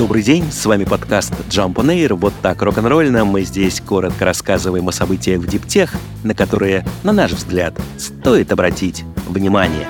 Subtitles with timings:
[0.00, 2.14] Добрый день, с вами подкаст Jump on Air.
[2.14, 5.94] Вот так рок-н-ролльно мы здесь коротко рассказываем о событиях в диптех,
[6.24, 9.86] на которые, на наш взгляд, стоит обратить внимание.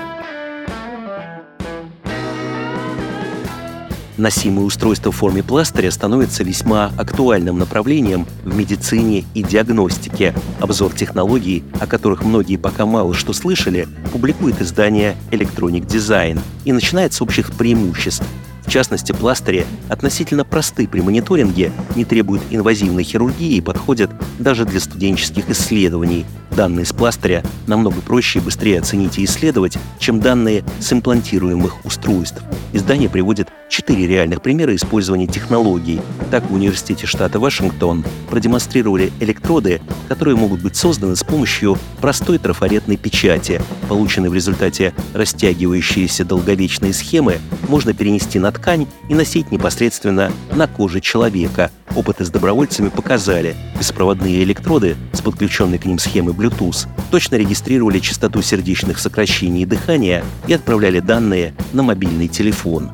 [4.17, 10.35] Носимые устройства в форме пластыря становятся весьма актуальным направлением в медицине и диагностике.
[10.59, 17.13] Обзор технологий, о которых многие пока мало что слышали, публикует издание Electronic Design и начинает
[17.13, 18.25] с общих преимуществ
[18.71, 25.49] частности, пластыри относительно просты при мониторинге, не требуют инвазивной хирургии и подходят даже для студенческих
[25.49, 26.25] исследований.
[26.55, 32.41] Данные с пластыря намного проще и быстрее оценить и исследовать, чем данные с имплантируемых устройств.
[32.73, 36.01] Издание приводит четыре реальных примера использования технологий.
[36.29, 42.97] Так, в Университете штата Вашингтон продемонстрировали электроды, которые могут быть созданы с помощью простой трафаретной
[42.97, 43.61] печати.
[43.87, 50.99] Полученные в результате растягивающиеся долговечные схемы можно перенести на ткань и носить непосредственно на коже
[50.99, 51.71] человека.
[51.95, 58.41] Опыты с добровольцами показали, беспроводные электроды с подключенной к ним схемой Bluetooth точно регистрировали частоту
[58.41, 62.91] сердечных сокращений и дыхания и отправляли данные на мобильный телефон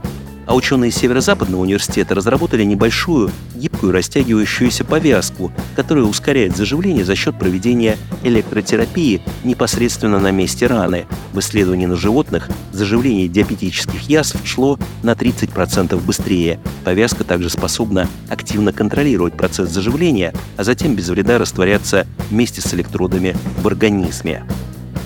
[0.47, 7.97] а ученые Северо-Западного университета разработали небольшую гибкую растягивающуюся повязку, которая ускоряет заживление за счет проведения
[8.23, 11.05] электротерапии непосредственно на месте раны.
[11.33, 16.59] В исследовании на животных заживление диабетических язв шло на 30% быстрее.
[16.83, 23.35] Повязка также способна активно контролировать процесс заживления, а затем без вреда растворяться вместе с электродами
[23.61, 24.43] в организме.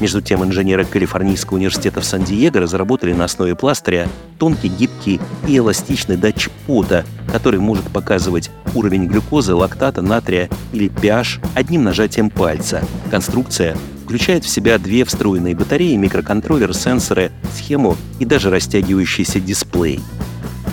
[0.01, 6.17] Между тем, инженеры Калифорнийского университета в Сан-Диего разработали на основе пластыря тонкий, гибкий и эластичный
[6.17, 12.83] датчик пота, который может показывать уровень глюкозы, лактата, натрия или pH одним нажатием пальца.
[13.11, 19.99] Конструкция включает в себя две встроенные батареи, микроконтроллер, сенсоры, схему и даже растягивающийся дисплей.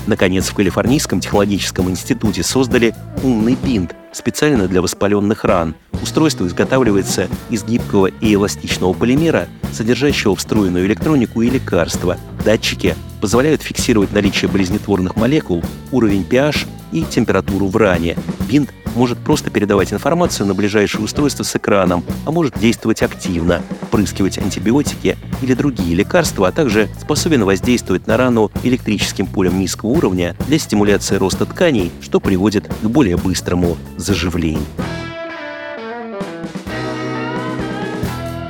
[0.09, 5.75] Наконец, в Калифорнийском технологическом институте создали умный бинт специально для воспаленных ран.
[6.03, 12.17] Устройство изготавливается из гибкого и эластичного полимера, содержащего встроенную электронику и лекарства.
[12.43, 18.17] Датчики позволяют фиксировать наличие болезнетворных молекул, уровень pH и температуру в ране.
[18.49, 24.39] Бинт может просто передавать информацию на ближайшее устройство с экраном, а может действовать активно, впрыскивать
[24.39, 30.59] антибиотики или другие лекарства, а также способен воздействовать на рану электрическим полем низкого уровня для
[30.59, 34.67] стимуляции роста тканей, что приводит к более быстрому заживлению.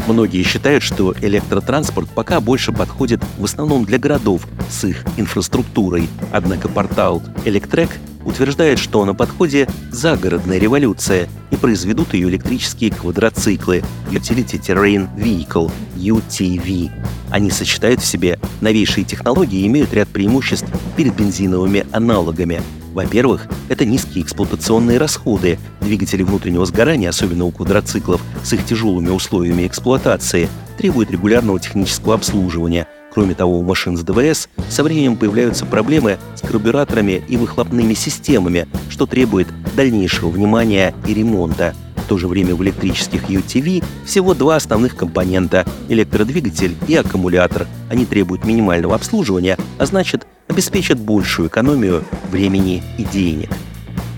[0.06, 6.08] Многие считают, что электротранспорт пока больше подходит в основном для городов с их инфраструктурой.
[6.32, 7.90] Однако портал Electrek
[8.28, 16.90] утверждает, что на подходе загородная революция и произведут ее электрические квадроциклы Utility Terrain Vehicle UTV.
[17.30, 22.62] Они сочетают в себе новейшие технологии и имеют ряд преимуществ перед бензиновыми аналогами.
[22.92, 25.58] Во-первых, это низкие эксплуатационные расходы.
[25.80, 32.86] Двигатели внутреннего сгорания, особенно у квадроциклов с их тяжелыми условиями эксплуатации, требуют регулярного технического обслуживания–
[33.12, 38.68] Кроме того, у машин с ДВС со временем появляются проблемы с карбюраторами и выхлопными системами,
[38.90, 41.74] что требует дальнейшего внимания и ремонта.
[41.96, 47.66] В то же время в электрических UTV всего два основных компонента– электродвигатель и аккумулятор.
[47.90, 53.50] Они требуют минимального обслуживания, а значит, обеспечат большую экономию времени и денег.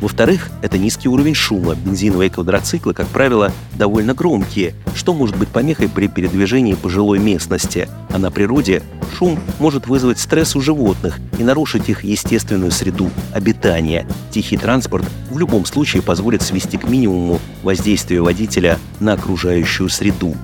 [0.01, 1.75] Во-вторых, это низкий уровень шума.
[1.75, 7.89] Бензиновые квадроциклы, как правило, довольно громкие, что может быть помехой при передвижении по жилой местности.
[8.11, 8.83] А на природе
[9.17, 14.07] шум может вызвать стресс у животных и нарушить их естественную среду обитания.
[14.31, 20.35] Тихий транспорт в любом случае позволит свести к минимуму воздействие водителя на окружающую среду.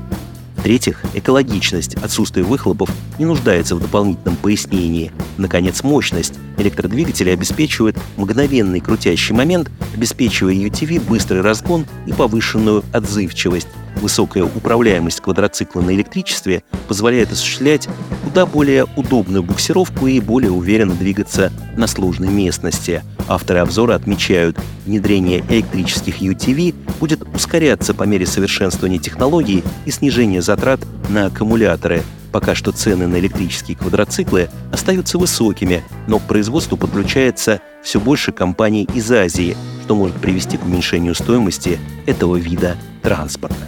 [0.66, 2.90] В-третьих, экологичность, отсутствие выхлопов
[3.20, 5.12] не нуждается в дополнительном пояснении.
[5.36, 6.34] Наконец, мощность.
[6.58, 13.68] Электродвигатели обеспечивают мгновенный крутящий момент, обеспечивая UTV быстрый разгон и повышенную отзывчивость.
[14.02, 17.88] Высокая управляемость квадроцикла на электричестве позволяет осуществлять
[18.36, 23.02] куда более удобную буксировку и более уверенно двигаться на сложной местности.
[23.28, 30.80] Авторы обзора отмечают, внедрение электрических UTV будет ускоряться по мере совершенствования технологий и снижения затрат
[31.08, 32.02] на аккумуляторы.
[32.30, 38.86] Пока что цены на электрические квадроциклы остаются высокими, но к производству подключается все больше компаний
[38.92, 43.64] из Азии, что может привести к уменьшению стоимости этого вида транспорта.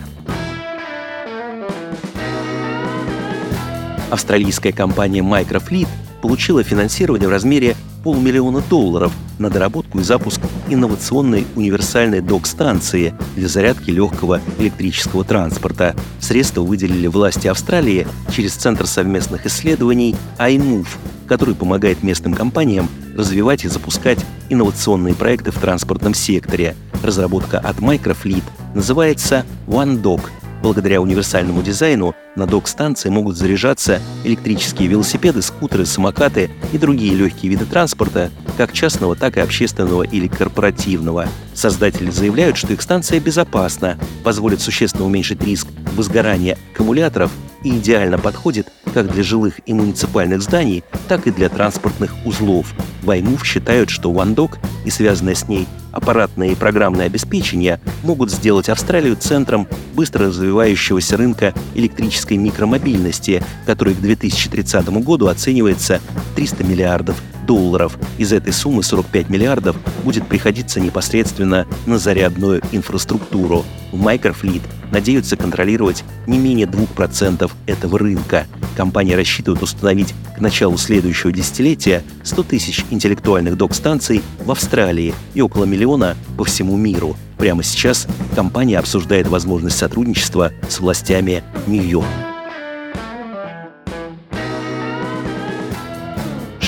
[4.11, 5.89] Австралийская компания Microfleet
[6.23, 13.91] получила финансирование в размере полмиллиона долларов на доработку и запуск инновационной универсальной док-станции для зарядки
[13.91, 15.95] легкого электрического транспорта.
[16.21, 20.89] Средства выделили власти Австралии через Центр совместных исследований iMove,
[21.27, 26.75] который помогает местным компаниям развивать и запускать инновационные проекты в транспортном секторе.
[27.03, 28.45] Разработка от Microfleet
[28.75, 30.23] называется OneDock–
[30.69, 37.65] Благодаря универсальному дизайну на док-станции могут заряжаться электрические велосипеды, скутеры, самокаты и другие легкие виды
[37.65, 41.29] транспорта, как частного, так и общественного или корпоративного.
[41.55, 47.31] Создатели заявляют, что их станция безопасна, позволит существенно уменьшить риск возгорания аккумуляторов
[47.63, 52.75] и идеально подходит как для жилых и муниципальных зданий, так и для транспортных узлов.
[53.05, 59.15] Ваймув считают, что OneDock и связанное с ней аппаратное и программное обеспечение могут сделать Австралию
[59.15, 66.01] центром быстро развивающегося рынка электрической микромобильности, который к 2030 году оценивается
[66.35, 67.99] 300 миллиардов долларов.
[68.19, 73.65] Из этой суммы 45 миллиардов будет приходиться непосредственно на зарядную инфраструктуру.
[73.91, 74.63] В Microfleet
[74.93, 78.47] надеются контролировать не менее 2% этого рынка.
[78.77, 85.65] Компания рассчитывает установить к началу следующего десятилетия 100 тысяч интеллектуальных док-станций в Австралии и около
[85.65, 87.17] миллиона по всему миру.
[87.39, 92.18] Прямо сейчас компания обсуждает возможность сотрудничества с властями Нью-Йорка.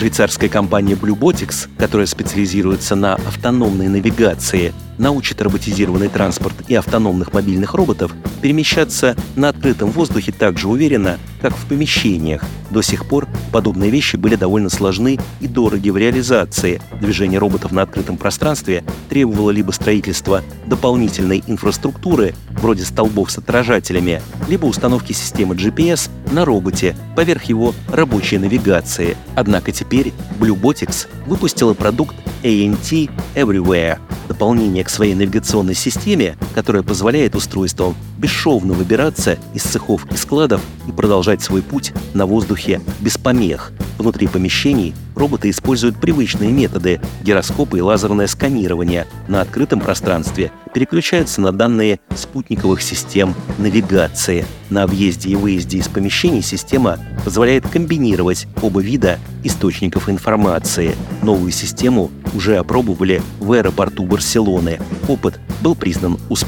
[0.01, 8.13] Швейцарская компания Bluebotics, которая специализируется на автономной навигации, научит роботизированный транспорт и автономных мобильных роботов
[8.43, 12.45] перемещаться на открытом воздухе так же уверенно, как в помещениях.
[12.71, 16.81] До сих пор подобные вещи были довольно сложны и дороги в реализации.
[17.01, 24.67] Движение роботов на открытом пространстве требовало либо строительства дополнительной инфраструктуры, вроде столбов с отражателями, либо
[24.67, 29.17] установки системы GPS на роботе поверх его рабочей навигации.
[29.35, 33.99] Однако теперь Bluebotics выпустила продукт ANT Everywhere–
[34.31, 40.93] дополнение к своей навигационной системе, которая позволяет устройствам бесшовно выбираться из цехов и складов и
[40.93, 43.73] продолжать свой путь на воздухе без помех.
[43.99, 49.07] Внутри помещений роботы используют привычные методы– гироскопы и лазерное сканирование.
[49.29, 54.47] На открытом пространстве переключаются на данные спутниковых систем навигации.
[54.71, 60.95] На въезде и выезде из помещений система позволяет комбинировать оба вида источников информации.
[61.23, 64.81] Новую систему уже опробовали в аэропорту Барселоны.
[65.09, 66.40] Опыт был признан успешным.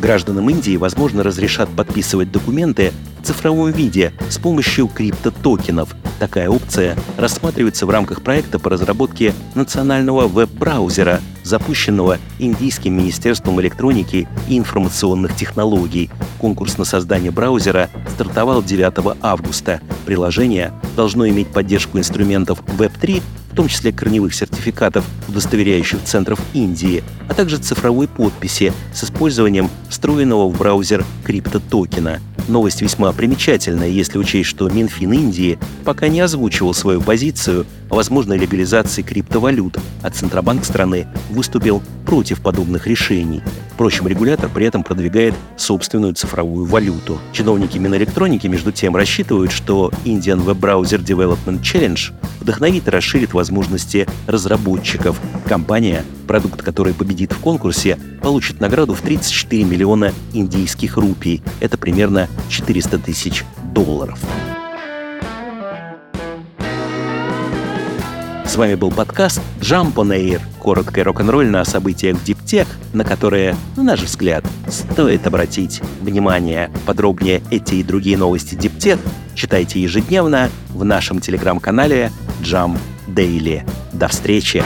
[0.00, 5.94] Гражданам Индии, возможно, разрешат подписывать документы в цифровом виде с помощью криптотокенов.
[6.18, 14.58] Такая опция рассматривается в рамках проекта по разработке национального веб-браузера, запущенного Индийским министерством электроники и
[14.58, 16.10] информационных технологий.
[16.38, 19.80] Конкурс на создание браузера стартовал 9 августа.
[20.06, 27.34] Приложение должно иметь поддержку инструментов Web3 в том числе корневых сертификатов, удостоверяющих центров Индии, а
[27.34, 32.20] также цифровой подписи с использованием встроенного в браузер криптотокена.
[32.48, 38.38] Новость весьма примечательная, если учесть, что Минфин Индии пока не озвучивал свою позицию о возможной
[38.38, 43.42] легализации криптовалют, а Центробанк страны выступил против подобных решений.
[43.74, 47.18] Впрочем, регулятор при этом продвигает собственную цифровую валюту.
[47.32, 54.08] Чиновники Минэлектроники, между тем, рассчитывают, что Indian Web Browser Development Challenge вдохновит и расширит возможности
[54.26, 55.20] разработчиков.
[55.46, 61.42] Компания, продукт которой победит в конкурсе, получит награду в 34 миллиона индийских рупий.
[61.60, 64.18] Это примерно 400 тысяч долларов.
[68.50, 70.40] С вами был подкаст Jump on Air.
[70.60, 76.68] Короткое рок-н-ролльное о событиях в диптех, на которые, на наш взгляд, стоит обратить внимание.
[76.84, 78.98] Подробнее эти и другие новости диптех
[79.36, 82.10] читайте ежедневно в нашем телеграм-канале
[82.42, 83.62] Jump Daily.
[83.92, 84.64] До встречи!